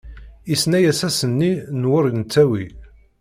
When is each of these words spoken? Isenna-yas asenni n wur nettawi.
Isenna-yas 0.53 1.01
asenni 1.07 1.51
n 1.79 1.81
wur 1.89 2.05
nettawi. 2.17 2.65